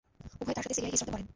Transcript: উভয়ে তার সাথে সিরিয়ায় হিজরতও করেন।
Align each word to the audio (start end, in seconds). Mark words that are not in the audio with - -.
উভয়ে 0.41 0.55
তার 0.55 0.63
সাথে 0.65 0.75
সিরিয়ায় 0.75 0.93
হিজরতও 0.95 1.13
করেন। 1.13 1.27